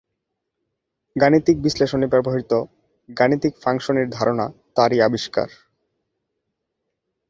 গাণিতিক 1.15 1.57
বিশ্লেষণে 1.61 2.07
ব্যবহৃত 2.07 2.51
গাণিতিক 3.09 3.53
ফাংশন-এর 3.63 4.07
ধারণা 4.09 4.45
তারই 4.75 4.99
আবিষ্কার। 5.01 5.49